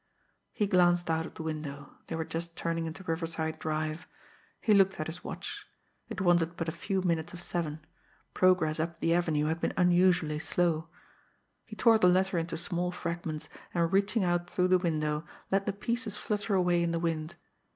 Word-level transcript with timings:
He 0.51 0.65
glanced 0.65 1.11
out 1.11 1.27
of 1.27 1.35
the 1.35 1.43
window 1.43 1.91
they 2.07 2.15
were 2.15 2.25
just 2.25 2.55
turning 2.55 2.87
into 2.87 3.03
Riverside 3.03 3.59
Drive. 3.59 4.07
He 4.59 4.73
looked 4.73 4.99
at 4.99 5.05
his 5.05 5.23
watch. 5.23 5.67
It 6.09 6.19
wanted 6.19 6.57
but 6.57 6.67
a 6.67 6.71
few 6.71 7.03
minutes 7.03 7.33
of 7.35 7.39
seven 7.39 7.85
progress 8.33 8.79
up 8.79 8.99
the 8.99 9.13
Avenue 9.13 9.45
had 9.45 9.61
been 9.61 9.75
unusually 9.77 10.39
slow. 10.39 10.89
He 11.67 11.75
tore 11.75 11.99
the 11.99 12.07
letter 12.07 12.39
into 12.39 12.57
small 12.57 12.89
fragments, 12.91 13.47
and 13.75 13.93
reaching 13.93 14.23
out 14.23 14.49
through 14.49 14.69
the 14.69 14.79
window, 14.79 15.23
let 15.51 15.67
the 15.67 15.71
pieces 15.71 16.17
flutter 16.17 16.55
away 16.55 16.81
in 16.81 16.89
the 16.89 16.97
wind. 16.99 17.35